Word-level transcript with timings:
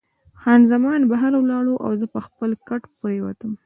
خان 0.41 0.61
زمان 0.71 1.01
بهر 1.11 1.33
ولاړه 1.39 1.75
او 1.85 1.91
زه 2.01 2.05
پر 2.13 2.21
خپل 2.27 2.51
کټ 2.67 2.81
پروت 2.99 3.39
وم. 3.43 3.53